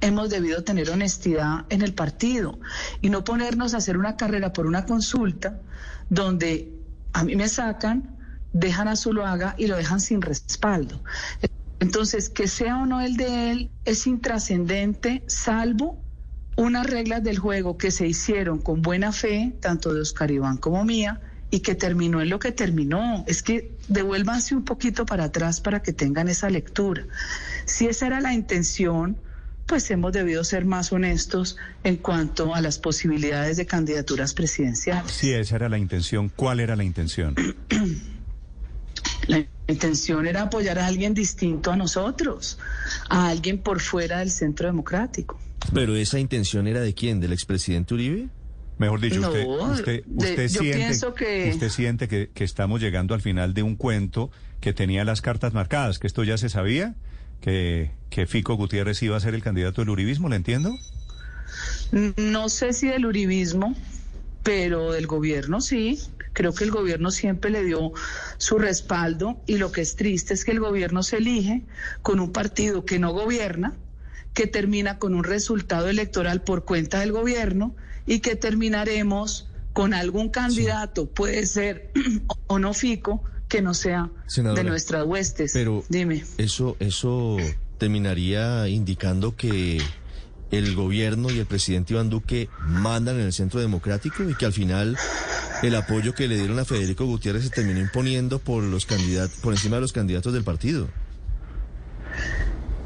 hemos 0.00 0.30
debido 0.30 0.64
tener 0.64 0.90
honestidad 0.90 1.64
en 1.70 1.82
el 1.82 1.94
partido 1.94 2.58
y 3.00 3.08
no 3.08 3.24
ponernos 3.24 3.72
a 3.72 3.78
hacer 3.78 3.96
una 3.96 4.16
carrera 4.16 4.52
por 4.52 4.66
una 4.66 4.84
consulta 4.84 5.60
donde 6.10 6.72
a 7.12 7.24
mí 7.24 7.36
me 7.36 7.48
sacan, 7.48 8.16
dejan 8.52 8.88
a 8.88 8.96
Zuluaga 8.96 9.54
y 9.56 9.66
lo 9.66 9.76
dejan 9.76 10.00
sin 10.00 10.20
respaldo. 10.20 11.02
Entonces, 11.80 12.28
que 12.28 12.48
sea 12.48 12.78
o 12.78 12.86
no 12.86 13.00
el 13.00 13.16
de 13.16 13.50
él 13.50 13.70
es 13.84 14.06
intrascendente, 14.06 15.24
salvo 15.26 16.01
unas 16.56 16.86
reglas 16.86 17.22
del 17.22 17.38
juego 17.38 17.78
que 17.78 17.90
se 17.90 18.06
hicieron 18.06 18.58
con 18.58 18.82
buena 18.82 19.12
fe, 19.12 19.54
tanto 19.60 19.92
de 19.94 20.00
Oscar 20.00 20.30
Iván 20.30 20.56
como 20.56 20.84
mía, 20.84 21.20
y 21.50 21.60
que 21.60 21.74
terminó 21.74 22.20
en 22.22 22.30
lo 22.30 22.38
que 22.38 22.52
terminó. 22.52 23.24
Es 23.26 23.42
que 23.42 23.76
devuélvanse 23.88 24.54
un 24.54 24.64
poquito 24.64 25.04
para 25.06 25.24
atrás 25.24 25.60
para 25.60 25.82
que 25.82 25.92
tengan 25.92 26.28
esa 26.28 26.48
lectura. 26.50 27.04
Si 27.66 27.86
esa 27.86 28.06
era 28.06 28.20
la 28.20 28.32
intención, 28.32 29.18
pues 29.66 29.90
hemos 29.90 30.12
debido 30.12 30.44
ser 30.44 30.64
más 30.64 30.92
honestos 30.92 31.56
en 31.84 31.96
cuanto 31.96 32.54
a 32.54 32.60
las 32.60 32.78
posibilidades 32.78 33.56
de 33.56 33.66
candidaturas 33.66 34.34
presidenciales. 34.34 35.12
Si 35.12 35.32
esa 35.32 35.56
era 35.56 35.68
la 35.68 35.78
intención, 35.78 36.30
¿cuál 36.34 36.60
era 36.60 36.76
la 36.76 36.84
intención? 36.84 37.34
La 39.28 39.46
intención 39.68 40.26
era 40.26 40.42
apoyar 40.42 40.80
a 40.80 40.86
alguien 40.86 41.14
distinto 41.14 41.70
a 41.70 41.76
nosotros, 41.76 42.58
a 43.08 43.28
alguien 43.28 43.58
por 43.62 43.80
fuera 43.80 44.18
del 44.18 44.32
centro 44.32 44.66
democrático. 44.66 45.38
Pero 45.74 45.96
esa 45.96 46.18
intención 46.18 46.66
era 46.66 46.80
de 46.80 46.94
quién, 46.94 47.20
del 47.20 47.32
expresidente 47.32 47.94
Uribe? 47.94 48.28
Mejor 48.78 49.00
dicho, 49.00 49.20
No, 49.20 49.28
usted, 49.28 49.46
usted, 49.70 50.02
usted 50.16 50.48
yo 50.48 50.60
siente, 50.60 50.78
pienso 50.78 51.14
que- 51.14 51.50
usted 51.52 51.68
siente 51.68 52.08
que, 52.08 52.30
que 52.34 52.44
estamos 52.44 52.80
llegando 52.80 53.14
al 53.14 53.20
final 53.20 53.54
de 53.54 53.62
un 53.62 53.76
cuento 53.76 54.30
que 54.60 54.72
tenía 54.72 55.04
las 55.04 55.20
cartas 55.20 55.52
marcadas, 55.52 55.98
que 55.98 56.06
esto 56.06 56.24
ya 56.24 56.36
se 56.38 56.48
sabía, 56.48 56.94
que, 57.40 57.90
que 58.10 58.26
Fico 58.26 58.54
Gutiérrez 58.54 59.02
iba 59.02 59.16
a 59.16 59.20
ser 59.20 59.34
el 59.34 59.42
candidato 59.42 59.82
del 59.82 59.90
uribismo, 59.90 60.28
¿le 60.28 60.36
entiendo? 60.36 60.74
No 62.16 62.48
sé 62.48 62.72
si 62.72 62.88
del 62.88 63.06
uribismo, 63.06 63.74
pero 64.42 64.92
del 64.92 65.06
gobierno 65.06 65.60
sí. 65.60 66.00
Creo 66.32 66.54
que 66.54 66.64
el 66.64 66.70
gobierno 66.70 67.10
siempre 67.10 67.50
le 67.50 67.62
dio 67.62 67.92
su 68.38 68.58
respaldo 68.58 69.38
y 69.46 69.58
lo 69.58 69.70
que 69.70 69.82
es 69.82 69.96
triste 69.96 70.32
es 70.32 70.44
que 70.46 70.52
el 70.52 70.60
gobierno 70.60 71.02
se 71.02 71.18
elige 71.18 71.62
con 72.00 72.20
un 72.20 72.32
partido 72.32 72.86
que 72.86 72.98
no 72.98 73.12
gobierna, 73.12 73.74
que 74.34 74.46
termina 74.46 74.98
con 74.98 75.14
un 75.14 75.24
resultado 75.24 75.88
electoral 75.88 76.42
por 76.42 76.64
cuenta 76.64 77.00
del 77.00 77.12
gobierno 77.12 77.74
y 78.06 78.20
que 78.20 78.36
terminaremos 78.36 79.48
con 79.72 79.94
algún 79.94 80.28
candidato, 80.28 81.06
puede 81.06 81.46
ser 81.46 81.92
o 82.46 82.58
no 82.58 82.74
Fico, 82.74 83.22
que 83.48 83.62
no 83.62 83.74
sea 83.74 84.10
Senadora, 84.26 84.62
de 84.62 84.68
nuestras 84.68 85.04
huestes. 85.06 85.52
Pero 85.52 85.84
Dime. 85.88 86.24
eso, 86.38 86.76
eso 86.78 87.36
terminaría 87.78 88.68
indicando 88.68 89.36
que 89.36 89.80
el 90.50 90.74
gobierno 90.74 91.30
y 91.30 91.38
el 91.38 91.46
presidente 91.46 91.94
Iván 91.94 92.10
Duque 92.10 92.48
mandan 92.66 93.16
en 93.16 93.26
el 93.26 93.32
centro 93.32 93.60
democrático 93.60 94.28
y 94.28 94.34
que 94.34 94.44
al 94.44 94.52
final 94.52 94.96
el 95.62 95.74
apoyo 95.74 96.14
que 96.14 96.28
le 96.28 96.36
dieron 96.36 96.58
a 96.58 96.64
Federico 96.64 97.06
Gutiérrez 97.06 97.44
se 97.44 97.50
terminó 97.50 97.80
imponiendo 97.80 98.38
por 98.38 98.62
los 98.62 98.84
candidatos, 98.84 99.38
por 99.40 99.54
encima 99.54 99.76
de 99.76 99.82
los 99.82 99.92
candidatos 99.92 100.32
del 100.32 100.44
partido. 100.44 100.88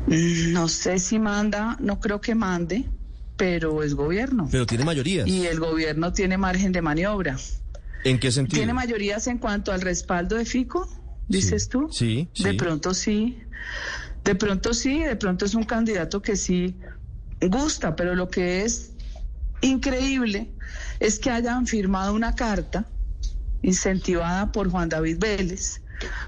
No 0.06 0.68
sé 0.68 0.98
si 0.98 1.18
manda, 1.18 1.76
no 1.80 1.98
creo 2.00 2.20
que 2.20 2.34
mande, 2.34 2.84
pero 3.36 3.82
es 3.82 3.94
gobierno. 3.94 4.48
Pero 4.50 4.66
tiene 4.66 4.84
mayorías. 4.84 5.26
Y 5.26 5.46
el 5.46 5.58
gobierno 5.58 6.12
tiene 6.12 6.36
margen 6.38 6.72
de 6.72 6.82
maniobra. 6.82 7.36
¿En 8.04 8.18
qué 8.20 8.30
sentido? 8.30 8.58
¿Tiene 8.60 8.72
mayorías 8.72 9.26
en 9.26 9.38
cuanto 9.38 9.72
al 9.72 9.80
respaldo 9.80 10.36
de 10.36 10.44
Fico? 10.44 10.88
Dices 11.28 11.64
Sí, 11.64 11.68
tú. 11.68 11.88
sí, 11.90 12.28
De 12.38 12.50
sí. 12.50 12.56
pronto 12.56 12.94
sí. 12.94 13.38
De 14.24 14.34
pronto 14.36 14.74
sí, 14.74 15.00
de 15.02 15.16
pronto 15.16 15.44
es 15.44 15.54
un 15.54 15.64
candidato 15.64 16.22
que 16.22 16.36
sí 16.36 16.76
gusta, 17.40 17.96
pero 17.96 18.14
lo 18.14 18.28
que 18.28 18.62
es 18.64 18.92
increíble 19.60 20.52
es 21.00 21.18
que 21.18 21.30
hayan 21.30 21.66
firmado 21.66 22.14
una 22.14 22.34
carta 22.34 22.86
incentivada 23.62 24.52
por 24.52 24.70
Juan 24.70 24.88
David 24.88 25.18
Vélez 25.18 25.80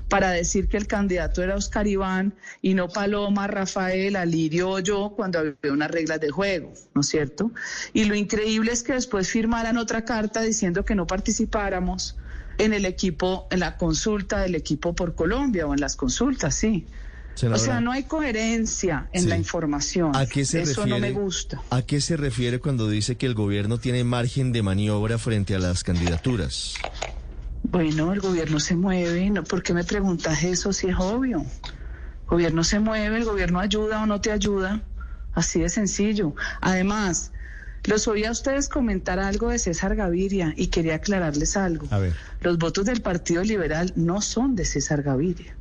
para 0.08 0.30
decir 0.30 0.68
que 0.68 0.76
el 0.76 0.86
candidato 0.86 1.42
era 1.42 1.56
Oscar 1.56 1.86
Iván 1.86 2.34
y 2.62 2.74
no 2.74 2.88
Paloma, 2.88 3.46
Rafael, 3.46 4.16
Alirio 4.16 4.70
o 4.70 4.78
yo 4.78 5.12
cuando 5.16 5.38
había 5.38 5.72
unas 5.72 5.90
reglas 5.90 6.20
de 6.20 6.30
juego, 6.30 6.72
¿no 6.94 7.00
es 7.02 7.08
cierto? 7.08 7.50
Y 7.92 8.04
lo 8.04 8.14
increíble 8.14 8.72
es 8.72 8.82
que 8.82 8.94
después 8.94 9.28
firmaran 9.30 9.76
otra 9.76 10.04
carta 10.04 10.40
diciendo 10.42 10.84
que 10.84 10.94
no 10.94 11.06
participáramos 11.06 12.16
en 12.58 12.72
el 12.72 12.84
equipo, 12.86 13.46
en 13.50 13.60
la 13.60 13.76
consulta 13.76 14.40
del 14.40 14.54
equipo 14.54 14.94
por 14.94 15.14
Colombia 15.14 15.66
o 15.66 15.74
en 15.74 15.80
las 15.80 15.94
consultas, 15.96 16.54
sí. 16.54 16.86
Senadora, 17.34 17.62
o 17.62 17.64
sea, 17.64 17.80
no 17.80 17.92
hay 17.92 18.02
coherencia 18.02 19.08
en 19.12 19.22
Sí. 19.22 19.28
la 19.28 19.36
información. 19.36 20.16
¿A 20.16 20.26
qué 20.26 20.44
se 20.44 20.62
Eso 20.62 20.80
refiere? 20.80 20.90
no 20.90 21.06
me 21.06 21.12
gusta. 21.12 21.62
¿A 21.70 21.82
qué 21.82 22.00
se 22.00 22.16
refiere 22.16 22.58
cuando 22.58 22.88
dice 22.88 23.16
que 23.16 23.26
el 23.26 23.34
gobierno 23.34 23.78
tiene 23.78 24.02
margen 24.02 24.50
de 24.50 24.62
maniobra 24.62 25.18
frente 25.18 25.54
a 25.54 25.60
las 25.60 25.84
candidaturas? 25.84 26.74
Bueno, 27.70 28.14
el 28.14 28.20
gobierno 28.20 28.60
se 28.60 28.76
mueve, 28.76 29.28
¿no? 29.28 29.44
¿por 29.44 29.62
qué 29.62 29.74
me 29.74 29.84
preguntas 29.84 30.42
eso 30.42 30.72
si 30.72 30.88
es 30.88 30.96
obvio? 30.98 31.40
El 31.40 32.26
gobierno 32.26 32.64
se 32.64 32.80
mueve, 32.80 33.18
el 33.18 33.24
gobierno 33.26 33.60
ayuda 33.60 34.02
o 34.02 34.06
no 34.06 34.22
te 34.22 34.32
ayuda, 34.32 34.82
así 35.34 35.60
de 35.60 35.68
sencillo. 35.68 36.34
Además, 36.62 37.30
los 37.84 38.08
oí 38.08 38.24
a 38.24 38.30
ustedes 38.30 38.70
comentar 38.70 39.18
algo 39.18 39.50
de 39.50 39.58
César 39.58 39.96
Gaviria 39.96 40.54
y 40.56 40.68
quería 40.68 40.94
aclararles 40.94 41.58
algo. 41.58 41.86
A 41.90 41.98
ver. 41.98 42.14
Los 42.40 42.56
votos 42.56 42.86
del 42.86 43.02
Partido 43.02 43.42
Liberal 43.42 43.92
no 43.96 44.22
son 44.22 44.56
de 44.56 44.64
César 44.64 45.02
Gaviria. 45.02 45.54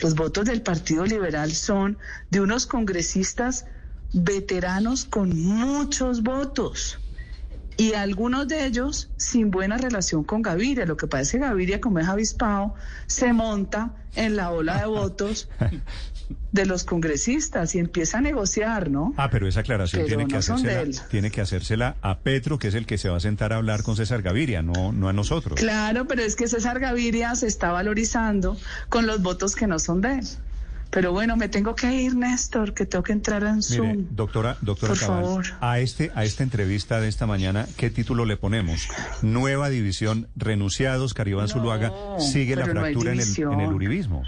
Los 0.00 0.14
votos 0.14 0.44
del 0.44 0.62
Partido 0.62 1.04
Liberal 1.04 1.52
son 1.52 1.98
de 2.30 2.40
unos 2.40 2.66
congresistas 2.66 3.66
veteranos 4.12 5.04
con 5.04 5.36
muchos 5.36 6.22
votos 6.22 6.98
y 7.78 7.94
algunos 7.94 8.48
de 8.48 8.66
ellos 8.66 9.08
sin 9.16 9.52
buena 9.52 9.78
relación 9.78 10.24
con 10.24 10.42
Gaviria. 10.42 10.84
Lo 10.84 10.96
que 10.96 11.06
pasa 11.06 11.22
es 11.22 11.30
que 11.30 11.38
Gaviria, 11.38 11.80
como 11.80 12.00
es 12.00 12.08
avispado, 12.08 12.74
se 13.06 13.32
monta 13.32 13.94
en 14.16 14.34
la 14.34 14.50
ola 14.50 14.80
de 14.80 14.86
votos 14.86 15.48
de 16.52 16.66
los 16.66 16.82
congresistas 16.82 17.76
y 17.76 17.78
empieza 17.78 18.18
a 18.18 18.20
negociar, 18.20 18.90
¿no? 18.90 19.14
Ah, 19.16 19.30
pero 19.30 19.46
esa 19.46 19.60
aclaración 19.60 20.02
Pero 20.02 20.08
tiene 20.08 20.26
que, 20.26 20.32
no 20.32 20.38
hacérsela, 20.40 21.08
tiene 21.08 21.30
que 21.30 21.40
hacérsela 21.40 21.96
a 22.02 22.18
Petro, 22.18 22.58
que 22.58 22.66
es 22.66 22.74
el 22.74 22.84
que 22.84 22.98
se 22.98 23.10
va 23.10 23.18
a 23.18 23.20
sentar 23.20 23.52
a 23.52 23.56
hablar 23.56 23.84
con 23.84 23.94
César 23.94 24.22
Gaviria, 24.22 24.60
no, 24.60 24.90
no 24.90 25.08
a 25.08 25.12
nosotros. 25.12 25.60
Claro, 25.60 26.08
pero 26.08 26.22
es 26.22 26.34
que 26.34 26.48
César 26.48 26.80
Gaviria 26.80 27.36
se 27.36 27.46
está 27.46 27.70
valorizando 27.70 28.56
con 28.88 29.06
los 29.06 29.22
votos 29.22 29.54
que 29.54 29.68
no 29.68 29.78
son 29.78 30.00
de 30.00 30.18
él. 30.18 30.26
Pero 30.90 31.12
bueno, 31.12 31.36
me 31.36 31.48
tengo 31.48 31.74
que 31.74 31.92
ir, 31.92 32.16
Néstor, 32.16 32.72
que 32.72 32.86
tengo 32.86 33.02
que 33.02 33.12
entrar 33.12 33.42
en 33.42 33.56
Mire, 33.56 33.62
Zoom. 33.62 34.06
doctora, 34.10 34.56
doctora 34.62 34.94
Por 34.94 34.98
Cabal, 35.00 35.22
favor. 35.24 35.46
a 35.60 35.78
este, 35.80 36.10
a 36.14 36.24
esta 36.24 36.42
entrevista 36.42 36.98
de 37.00 37.08
esta 37.08 37.26
mañana, 37.26 37.66
¿qué 37.76 37.90
título 37.90 38.24
le 38.24 38.36
ponemos? 38.38 38.88
Nueva 39.20 39.68
división, 39.68 40.28
renunciados, 40.34 41.12
Caribán 41.12 41.46
No, 41.46 41.52
Zuluaga, 41.52 41.92
sigue 42.18 42.56
la 42.56 42.66
no 42.66 42.72
fractura 42.72 43.12
en 43.12 43.18
el, 43.18 43.24
división. 43.24 43.52
en 43.54 43.60
el 43.60 43.72
uribismo. 43.72 44.24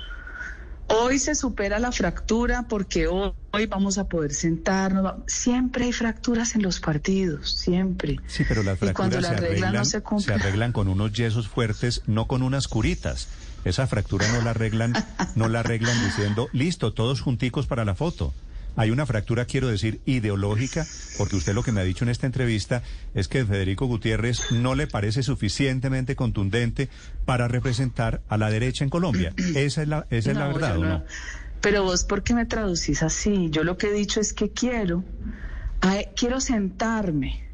Hoy 0.92 1.20
se 1.20 1.36
supera 1.36 1.78
la 1.78 1.92
fractura 1.92 2.64
porque 2.68 3.06
hoy, 3.06 3.32
hoy 3.52 3.66
vamos 3.66 3.96
a 3.96 4.08
poder 4.08 4.34
sentarnos. 4.34 5.14
Siempre 5.28 5.84
hay 5.84 5.92
fracturas 5.92 6.56
en 6.56 6.62
los 6.62 6.80
partidos, 6.80 7.52
siempre. 7.52 8.16
Sí, 8.26 8.44
pero 8.46 8.64
las 8.64 8.76
Y 8.82 8.92
cuando 8.92 9.18
fracturas 9.20 9.26
se 9.26 9.34
arreglan, 9.46 9.72
no 9.74 9.84
se 9.84 10.02
se 10.18 10.34
arreglan 10.34 10.72
con 10.72 10.88
unos 10.88 11.12
yesos 11.12 11.48
fuertes, 11.48 12.02
no 12.06 12.26
con 12.26 12.42
unas 12.42 12.66
curitas. 12.66 13.28
Esa 13.64 13.86
fractura 13.86 14.26
no 14.32 14.40
la 14.42 14.50
arreglan, 14.50 14.92
no 15.34 15.48
la 15.48 15.60
arreglan 15.60 15.96
diciendo, 16.04 16.48
listo, 16.52 16.92
todos 16.92 17.20
junticos 17.20 17.66
para 17.66 17.84
la 17.84 17.94
foto. 17.94 18.32
Hay 18.76 18.90
una 18.90 19.04
fractura, 19.04 19.44
quiero 19.44 19.68
decir, 19.68 20.00
ideológica, 20.06 20.86
porque 21.18 21.36
usted 21.36 21.54
lo 21.54 21.62
que 21.62 21.72
me 21.72 21.80
ha 21.80 21.84
dicho 21.84 22.04
en 22.04 22.10
esta 22.10 22.26
entrevista 22.26 22.82
es 23.14 23.28
que 23.28 23.44
Federico 23.44 23.86
Gutiérrez 23.86 24.52
no 24.52 24.74
le 24.74 24.86
parece 24.86 25.22
suficientemente 25.22 26.16
contundente 26.16 26.88
para 27.24 27.48
representar 27.48 28.22
a 28.28 28.38
la 28.38 28.48
derecha 28.50 28.84
en 28.84 28.90
Colombia. 28.90 29.34
Esa 29.54 29.82
es 29.82 29.88
la, 29.88 30.06
esa 30.10 30.30
es 30.30 30.36
la 30.36 30.46
verdad, 30.46 30.78
¿o 30.78 30.84
no? 30.84 31.04
Pero 31.60 31.82
vos, 31.82 32.04
¿por 32.04 32.22
qué 32.22 32.32
me 32.32 32.46
traducís 32.46 33.02
así? 33.02 33.48
Yo 33.50 33.64
lo 33.64 33.76
que 33.76 33.88
he 33.88 33.92
dicho 33.92 34.20
es 34.20 34.32
que 34.32 34.50
quiero, 34.50 35.04
quiero 36.16 36.40
sentarme 36.40 37.49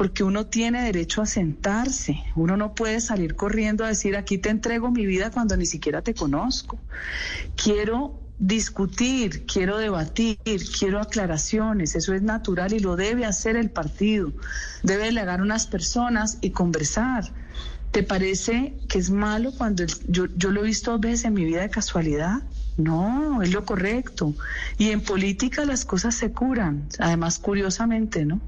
porque 0.00 0.24
uno 0.24 0.46
tiene 0.46 0.82
derecho 0.82 1.20
a 1.20 1.26
sentarse. 1.26 2.24
Uno 2.34 2.56
no 2.56 2.74
puede 2.74 3.02
salir 3.02 3.36
corriendo 3.36 3.84
a 3.84 3.88
decir, 3.88 4.16
aquí 4.16 4.38
te 4.38 4.48
entrego 4.48 4.90
mi 4.90 5.04
vida 5.04 5.30
cuando 5.30 5.58
ni 5.58 5.66
siquiera 5.66 6.00
te 6.00 6.14
conozco. 6.14 6.78
Quiero 7.54 8.18
discutir, 8.38 9.44
quiero 9.44 9.76
debatir, 9.76 10.38
quiero 10.78 11.00
aclaraciones, 11.00 11.96
eso 11.96 12.14
es 12.14 12.22
natural 12.22 12.72
y 12.72 12.78
lo 12.78 12.96
debe 12.96 13.26
hacer 13.26 13.56
el 13.56 13.68
partido. 13.68 14.32
Debe 14.82 15.04
delegar 15.04 15.42
unas 15.42 15.66
personas 15.66 16.38
y 16.40 16.52
conversar. 16.52 17.30
¿Te 17.90 18.02
parece 18.02 18.78
que 18.88 18.98
es 18.98 19.10
malo 19.10 19.52
cuando 19.52 19.84
yo, 20.08 20.28
yo 20.34 20.50
lo 20.50 20.62
he 20.62 20.68
visto 20.68 20.92
dos 20.92 21.00
veces 21.02 21.26
en 21.26 21.34
mi 21.34 21.44
vida 21.44 21.60
de 21.60 21.68
casualidad? 21.68 22.40
No, 22.78 23.42
es 23.42 23.52
lo 23.52 23.66
correcto. 23.66 24.32
Y 24.78 24.92
en 24.92 25.02
política 25.02 25.66
las 25.66 25.84
cosas 25.84 26.14
se 26.14 26.32
curan, 26.32 26.88
además 26.98 27.38
curiosamente, 27.38 28.24
¿no? 28.24 28.40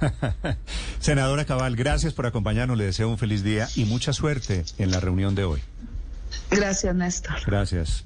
Senadora 1.00 1.44
Cabal, 1.44 1.76
gracias 1.76 2.12
por 2.12 2.26
acompañarnos. 2.26 2.76
Le 2.78 2.84
deseo 2.84 3.08
un 3.08 3.18
feliz 3.18 3.42
día 3.42 3.68
y 3.74 3.84
mucha 3.84 4.12
suerte 4.12 4.64
en 4.78 4.90
la 4.90 5.00
reunión 5.00 5.34
de 5.34 5.44
hoy. 5.44 5.60
Gracias, 6.50 6.94
Néstor. 6.94 7.36
Gracias. 7.46 8.04